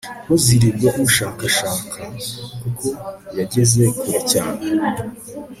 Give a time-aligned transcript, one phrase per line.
[0.23, 2.01] ntuzirirwe umushakashaka
[2.61, 2.87] kuko
[3.37, 4.61] yageze kure cyane